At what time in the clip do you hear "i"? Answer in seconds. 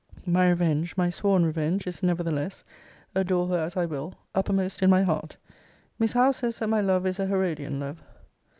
3.77-3.85